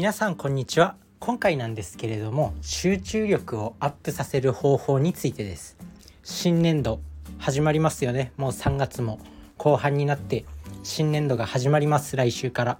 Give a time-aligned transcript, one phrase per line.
[0.00, 0.96] 皆さんこんにちは。
[1.18, 5.76] 今回なんですけれども集中力をアップさせる方法についてです。
[6.22, 7.00] 新年度
[7.36, 8.32] 始まりますよね。
[8.38, 9.18] もう3月も
[9.58, 10.46] 後半になって
[10.84, 12.16] 新年度が始まります。
[12.16, 12.78] 来週から。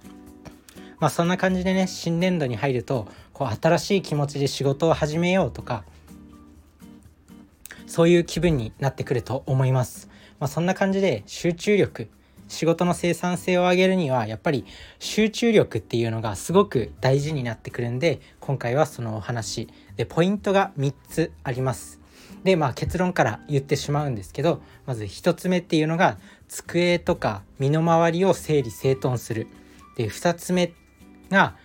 [0.97, 5.83] まあそんな感じでね新年度に入るとこう新しい気持ちで仕事を始めようとか
[7.85, 10.09] そういう気分になってくると思います。
[10.39, 12.09] まあ、そんな感じで集中力
[12.51, 14.65] 仕事の生産性を上げるにはやっぱり
[14.99, 22.01] 集中力っていうのがすごく大事になってくるんで今回はそのお話でポイントが3つあります。
[22.43, 26.17] でまあ結論から言ってしまうんですけどまず1つ目っていうのが
[26.49, 29.47] 机とか身の回りを整理整頓する。
[29.95, 30.73] で2つ目
[31.29, 31.55] が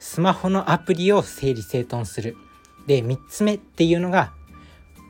[0.00, 2.36] スマホのアプリを整理整頓する。
[2.88, 4.32] で3つ目っていうのが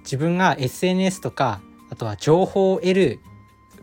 [0.05, 3.21] 自分が SNS とかあとは情報を得る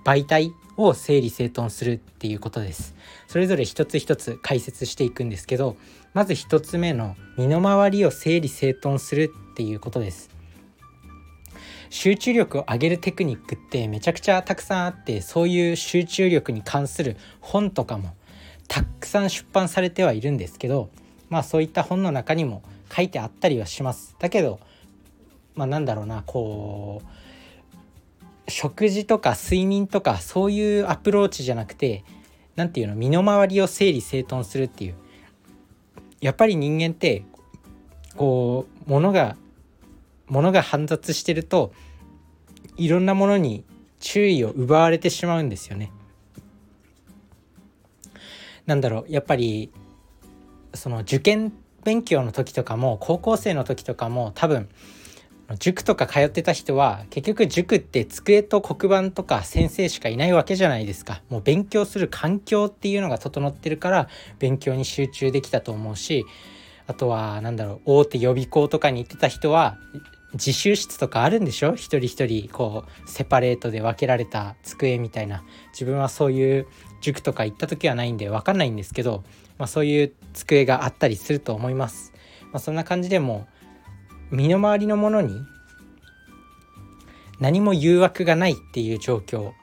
[0.03, 2.95] 媒体を整理整頓するっていうことです。
[3.27, 5.75] それぞれ一つ一つ解説していくんですけど
[6.13, 10.29] まず一つ目の身の回りを整理整頓するっていうことです。
[11.89, 18.13] 集中力を上げるテクニックってめちゃくちゃたくさんあってそういう集中力に関する本とかも
[18.67, 20.89] たくさん出版されてはいるんですけど
[21.29, 22.61] まあそういった本の中にも
[22.95, 24.15] 書いてあったりはします。
[24.19, 24.59] だけど
[25.55, 27.07] まあなんだろうなこう
[28.49, 32.03] 食事とか睡眠とかそういうアプローチじゃなくて
[32.55, 34.95] 何て言うの身の回りを整理整頓するっていう
[36.21, 37.23] やっぱり人間って
[38.15, 39.37] こう物が
[40.27, 41.71] 物が煩雑してると
[42.77, 43.63] いろんなものに
[43.99, 45.91] 注意を奪われてしまうんですよね。
[48.65, 49.71] なんだろうやっぱり
[50.73, 51.51] その受験
[51.83, 54.69] 勉強の時とかも高校生の時とかも多分
[55.57, 61.23] 塾とか通ってた人は結局塾って机と黒板とか先生しかいないわけじゃないですか。
[61.29, 66.25] もう勉強する環境っていうのが整ってるから勉強に集中できたと思うし
[66.85, 69.79] あとは何だろう大手予備校とかに行ってた人は
[70.33, 71.73] 自習室とかあるんでしょ？
[71.73, 75.43] 一人一人こうセパレートで分けられた机みたいな。
[75.71, 76.67] 自分はそういう
[77.01, 79.23] 塾とか行った時はないんで分かんないんですけど、
[79.57, 82.13] まあ、そういう机があったりすると思います。
[82.51, 83.47] まあ、そんな感じでも
[84.31, 85.41] 身の回りのものに
[87.39, 89.53] 何も誘惑がないっていう状況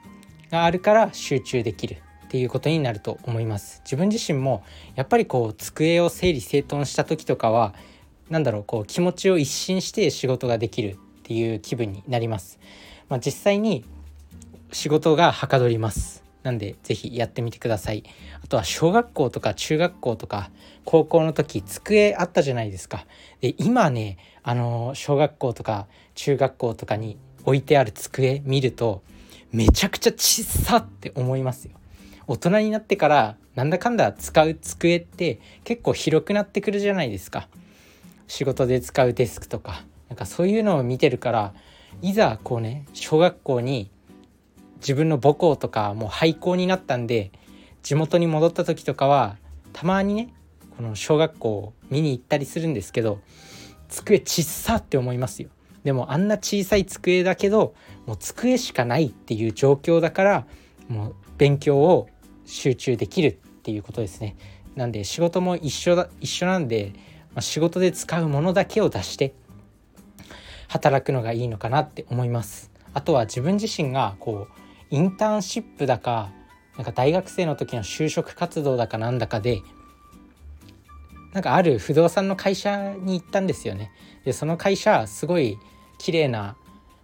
[0.51, 3.81] があるから集中できるっていうことになると思います。
[3.85, 4.63] 自分自身も
[4.95, 7.73] やっぱりこう机を整理整頓した時とかは
[8.29, 12.59] 何だろうこう気持ちを一新して仕事ができるっていう気分になります、
[13.09, 13.85] まあ、実際に
[14.71, 16.23] 仕事がはかどります。
[16.43, 18.03] なんで是非やってみてください。
[18.41, 20.49] あとは小学校とか中学校とか
[20.85, 23.05] 高校の時机あったじゃないですか。
[23.41, 29.03] で今ねあの小学校とか中学校とかに置いてある机見ると
[29.51, 31.71] めちゃくちゃ小さって思いますよ。
[32.27, 37.49] 大人になってからなんだかんだ使う机って結構広くなってくるじゃないですか。
[38.29, 39.83] 仕事で使うデスクとか。
[40.07, 41.53] なんかそういうのを見てるから
[42.01, 43.91] いざこうね小学校に
[44.77, 47.33] 自分の母校とかもう廃校になったんで
[47.83, 49.35] 地元に戻った時とかは
[49.73, 50.33] たまにね
[50.77, 53.19] この小学校を見に行ったりするんですけど
[53.87, 55.49] 机ちっさって思いますよ。
[55.83, 57.73] でもあんな小さい机だけど
[58.05, 60.45] もう机しかないっていう状況だから
[60.89, 62.09] もう勉強を
[62.45, 63.33] 集中できるっ
[63.63, 64.35] ていうことですね。
[64.75, 66.93] なんで仕事も一緒だ一緒なんで、
[67.33, 69.33] まあ、仕事で使うものだけを出して
[70.67, 72.71] 働くのがいいのかなって思います。
[72.93, 74.53] あとは自分自身がこう
[74.89, 76.31] インターンシップだか
[76.77, 79.61] なんか大学生の時の就職活動だかなんだかで
[81.37, 83.91] なんかある不動産の会社に行ったんですよね。
[84.25, 85.59] でその会社すごい
[85.99, 86.55] 綺麗な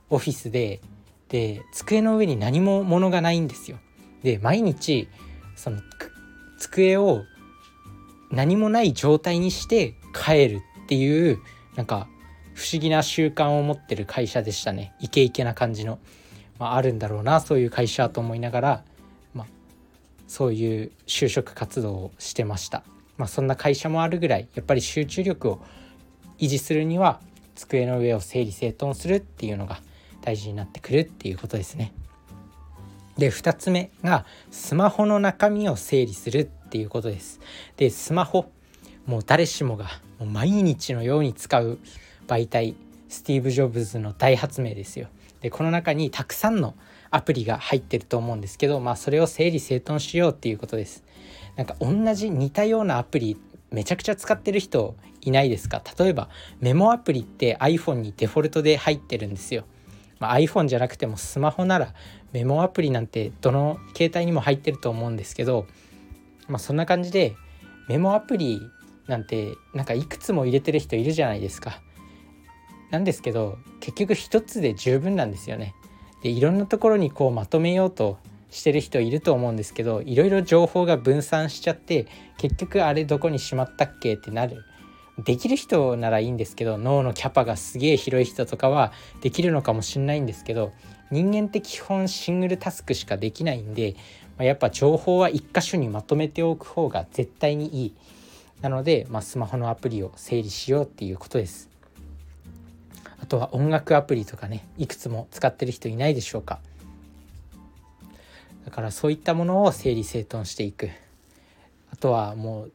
[0.09, 0.81] オフィスで
[1.29, 3.77] で机の上に何も物がないんですよ。
[4.23, 5.07] で毎日
[5.55, 5.81] その
[6.57, 7.25] 机を
[8.31, 11.37] 何もない状態にして帰るっていう
[11.75, 12.07] なんか
[12.55, 15.99] 不思議な習慣を持ってる会社でしたねイケイケな感じの。
[16.57, 18.83] まあ、あるんだろうなそういう会社と思いながら、
[19.35, 19.47] まあ、
[20.27, 22.83] そういう就職活動をしてました、
[23.17, 25.61] まあ、そんな会社もあるぐらいやっぱり集中力を
[26.39, 27.19] 維持するには
[27.55, 29.79] 机の上を整理整頓するっていうのが
[30.21, 31.93] 大事になってくるっていうことですね。
[33.17, 37.39] で2つ目がスマホの中身を整理するっていうことです。
[37.77, 38.49] でスマホ
[39.05, 39.85] もう誰しもが
[40.19, 41.77] もう毎日のように使う
[42.27, 42.75] 媒体
[43.09, 45.07] スティーブ・ジョブズの大発明ですよ。
[45.41, 46.73] でこの中にたくさんの
[47.11, 51.03] アプリが入ってると思うんですけど、まあ、それを整理整頓しようっていうことです。
[51.55, 53.37] なんか同じ似たようなアプリ
[53.71, 55.81] めちゃくちゃ使ってる人いないですか？
[55.97, 56.29] 例えば
[56.59, 59.65] メモアプリって iPhone にデフォルトで入ってるんですよ。
[60.19, 61.93] まあ、iPhone じゃなくてもスマホなら
[62.31, 65.67] メモアプリなんてどの携帯にも入ってると思うんですけど、
[66.47, 67.35] まあ、そんな感じで
[67.89, 68.61] メモアプリ
[69.07, 71.81] なんてなんかいくつも入れてる人いるじゃないですか。
[72.89, 75.73] なんですけど結局一つで十分なんですよね。
[76.21, 78.17] でいろんなところにこうまとめようと
[78.53, 82.07] してる人いると思うんですけどいろいろ情報が分散しちゃって
[82.37, 84.63] 結局あれどこにしまったっけってなる。
[85.23, 88.91] できる人ならいいんですけど脳のキャパがすげえ広い人とかは
[89.21, 90.71] できるのかもしんないんですけど
[91.11, 93.95] 人間って基本シングルタスクしかできないんで、
[94.37, 97.95] まあ、やっぱ情報は一箇所にまとめておく方が絶対にいい。
[98.61, 101.69] なので、まあ、スマホのアプリを整理しようっていうことです。
[103.19, 106.59] あとは音楽アプリとかねいくつも使ってる人いないでしょうか。
[108.65, 110.89] だからそういったものを整理整頓していく。
[111.91, 112.71] あとはもう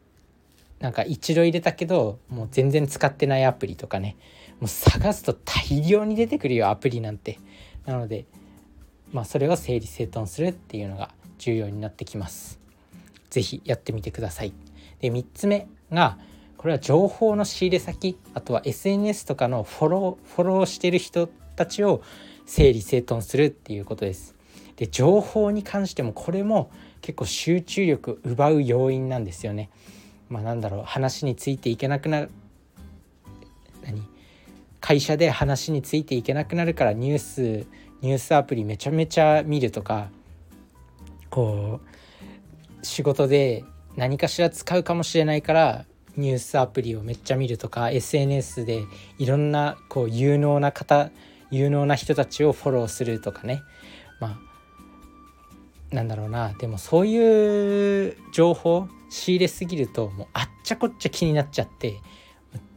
[0.80, 4.16] なんか一度入れたけどもう全然使ってないアプリとかね。
[4.60, 7.38] もう探すと大量に出てくるよアプリなんて。
[7.86, 8.26] なので
[9.12, 12.60] まあそれを整理整頓するっていうのが重要になってきます。
[13.30, 14.52] 是非やってみてください。
[15.00, 16.18] で3つ目が
[16.56, 18.18] これは情報の仕入れ先。
[18.34, 22.02] あとは SNS とかのフォローフォローしてる人たちを
[22.46, 24.37] 整理整頓するっていうことです。
[24.76, 26.70] で情報に関してもこれも
[27.00, 29.70] 結構集中力奪う要因なんですよね。
[30.28, 32.30] まあ、なんだろう話についていけなくなる。
[33.84, 34.02] 何？
[34.80, 37.66] 会社で話についていけなくなるからニュース
[38.00, 40.08] ニュースアプリめちゃめちゃ見るとか
[41.30, 41.80] こ
[42.82, 43.64] う仕事で
[43.96, 45.84] 何かしら使うかもしれないから
[46.16, 48.84] ニュースアプリをめっちゃ見るとか SNS で
[49.18, 51.10] いろんなこう有能な方
[51.50, 53.62] 有能な人たちをフォローするとかね。
[54.20, 54.47] まあ
[55.90, 56.52] なんだろうな。
[56.54, 61.96] でもそういう情報仕入れすぎるともうあっちゃこっちゃ気になっちゃって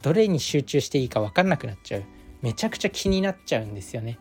[0.00, 2.04] どれに集中していいか分かんなくなっちゃう。
[2.40, 4.18] めちゃくちゃ気になっちゃうんですよね。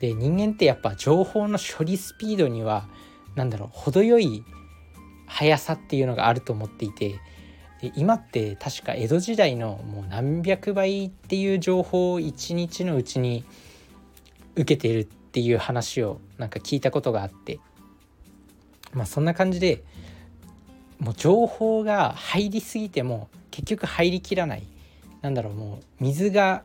[0.00, 2.88] で人間ってやっぱ情報の処理スピードには
[3.34, 4.44] 何だろう程よい
[5.26, 7.20] 速さっていうのがあると思っていて
[7.82, 13.44] で今って確か江戸時代のもう何百倍っていう情報を一日のうちに
[14.54, 17.60] 受けているっていう話をなんか聞いたことがあって。
[18.92, 19.84] まあそんな感じで
[20.98, 24.62] もう情報が入りすぎても結局入りきらない。
[25.20, 26.62] なんだろうもう水が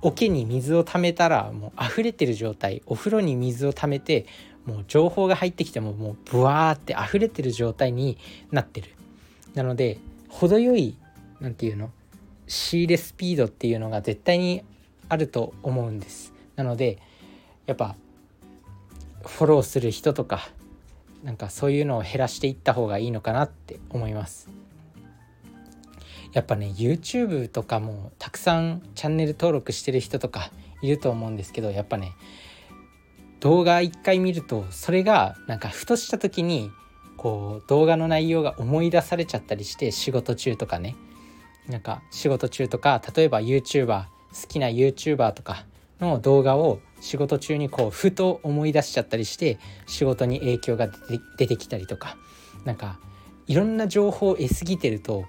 [0.00, 2.82] 桶に水を溜めたらもう溢れてる状態。
[2.86, 4.26] お風呂に水を溜めて
[4.64, 8.18] もう情報が入ってきてももうブワーって溢れてる状態に
[8.50, 8.90] なってる。
[9.54, 9.98] なので
[10.28, 10.96] 程よい
[11.40, 11.90] 何て言うの
[12.46, 14.62] 仕入れスピードっていうのが絶対に
[15.08, 16.32] あると思うんです。
[16.56, 16.98] なので
[17.66, 17.96] やっぱ
[19.24, 20.48] フォローする人とか
[21.22, 24.48] なんかそういうのを減らしていった方がいいのかなって思います。
[26.32, 32.12] やっぱね YouTube とかもたくさんチャンネル登録してる人とかいると思うんですけどやっぱね
[33.40, 36.70] 動画一回見るとそれがなんかふとした時に
[37.18, 40.96] こう動画の内容が思い出されちゃったりして仕事中とかね。
[41.68, 44.08] なんか仕事中とか例えば YouTuber 好
[44.48, 45.64] きな YouTuber とか
[46.02, 50.88] の動画を仕事中にこうふと思い出しちゃったりして仕事に影響が
[51.38, 52.16] 出てきたりとか
[52.64, 52.98] なんか
[53.46, 55.24] いろんな情報を得すぎてると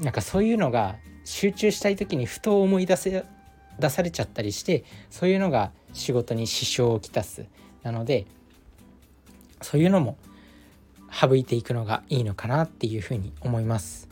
[0.00, 3.24] なんかそういうのが集中したい時にふと思い出せ
[3.78, 7.46] 出されちゃったりしてそういうのが仕事に支障をきたす。
[7.82, 8.26] なので
[9.62, 10.16] そういうのも
[11.10, 14.08] 省いていくのがいいのかなっていうふうに思います。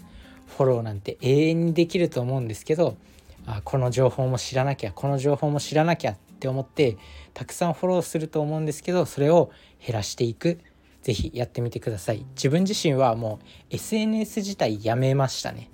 [0.57, 2.97] フォローなんて永遠にできると思うんですけど
[3.46, 6.96] あこの情報も知らなきゃこの情報も知らなきゃって思って
[7.34, 9.50] たくさんフォローすると思うんですけどそれを
[9.84, 10.58] 減らしていく。
[11.02, 12.25] 是非やってみてください。
[12.37, 15.68] 自分自身はもう SNS 自体やめましたね。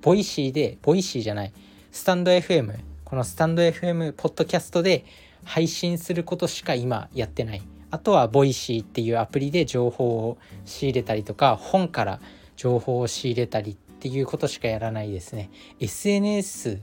[0.00, 1.52] Voicyで Voicyじゃない
[1.90, 2.74] スタンド FM
[3.04, 5.04] このスタンド FM ポッドキャストで
[5.44, 7.62] 配信することしか今やってない。
[7.90, 12.20] あとは Voicy っていうアプリで情報を仕入れたりとか本から
[12.56, 16.80] 情報を仕入れたりっていうことしかやらないですね SNS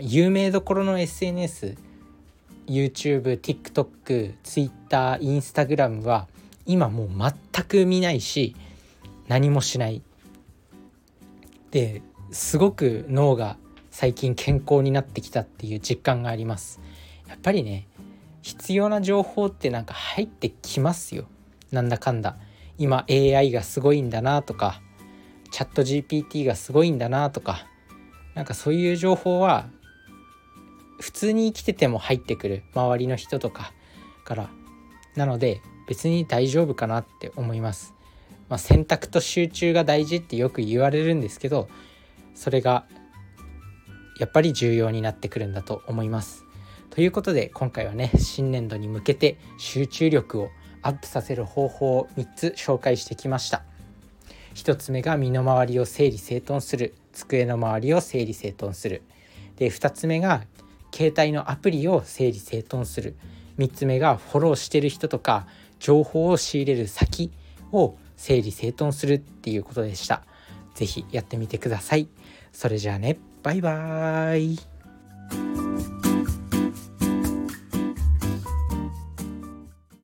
[0.00, 1.76] 有名どころの SNS
[2.66, 6.26] YouTube、TikTok、Twitter、Instagram は
[6.66, 8.56] 今もう全く見ないし
[9.28, 10.02] 何もしない。
[11.70, 13.56] ですごく脳が
[13.92, 16.80] 最近健康になってきたっていう実感があります。
[17.28, 17.86] やっぱりね
[18.42, 21.28] 必要な情報ってなんか入ってきますよ。
[21.70, 22.36] なんだかんだ。
[22.78, 24.82] 今 AI がすごいんだなとか
[25.58, 27.66] チャット GPT がすごいんだなとか
[28.36, 29.66] なんかそういう情報は
[31.00, 33.72] 普通に生きてても入ってくる周りの人とか
[34.24, 34.50] から
[35.16, 37.92] なので別に大丈夫かなって思います、
[38.48, 41.68] まあ、選択と集中が大事ってよく言われるんですけど
[42.36, 42.86] それが
[44.20, 46.44] やっぱり重要になってくるんだと思います。
[46.90, 50.50] ということで今回はね新年度に向けて集中力を
[50.82, 53.67] アップさせる方法を3つ紹介してきました。
[54.58, 56.96] 1つ目が身の回りを整理整頓する。
[57.12, 59.02] 机の周りを整理整頓する。
[59.56, 60.42] で2つ目が
[60.92, 63.14] 携帯のアプリを整理整頓する。
[63.58, 65.46] 3つ目がフォローしてる人とか
[65.78, 67.30] 情報を仕入れる先
[67.70, 70.24] を整理整頓するっていうことでした。
[70.74, 72.08] 是非やってみてください。
[72.52, 73.16] それじゃあね。
[73.44, 75.97] バイバーイ。